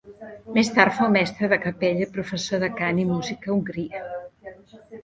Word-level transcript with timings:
Més 0.53 0.71
tard 0.77 0.95
fou 0.99 1.11
mestre 1.17 1.51
de 1.53 1.59
capella 1.67 2.07
i 2.09 2.09
professor 2.17 2.65
de 2.65 2.73
cant 2.81 3.05
i 3.07 3.09
música 3.15 3.55
a 3.55 3.57
Hongria. 3.59 4.07